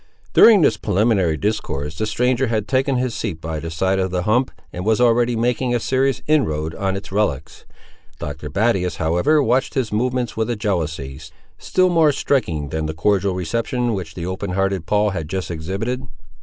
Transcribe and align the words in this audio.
During 0.33 0.63
this 0.63 0.77
preliminary 0.77 1.37
discourse 1.37 1.93
the 1.95 2.07
stranger 2.07 2.47
had 2.47 2.67
taken 2.67 2.95
his 2.97 3.13
seat 3.13 3.39
by 3.39 3.59
the 3.59 3.69
side 3.69 3.99
of 3.99 4.09
the 4.09 4.23
hump, 4.23 4.49
and 4.73 4.83
was 4.83 4.99
already 4.99 5.35
making 5.35 5.75
a 5.75 5.79
serious 5.79 6.23
inroad 6.25 6.73
on 6.73 6.95
its 6.95 7.11
relics. 7.11 7.67
Dr. 8.17 8.49
Battius, 8.49 8.95
however, 8.95 9.43
watched 9.43 9.75
his 9.75 9.91
movements 9.91 10.35
with 10.35 10.49
a 10.49 10.55
jealousy, 10.55 11.21
still 11.59 11.89
more 11.89 12.11
striking 12.11 12.69
than 12.69 12.87
the 12.87 12.95
cordial 12.95 13.35
reception 13.35 13.93
which 13.93 14.15
the 14.15 14.25
open 14.25 14.53
hearted 14.53 14.87
Paul 14.87 15.11
had 15.11 15.29
just 15.29 15.51
exhibited. 15.51 16.01